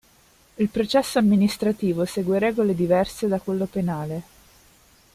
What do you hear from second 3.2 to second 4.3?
da quello penale.